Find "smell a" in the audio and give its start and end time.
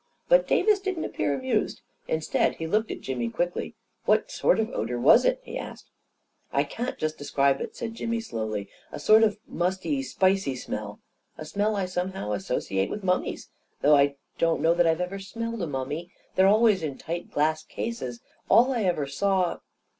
10.55-11.45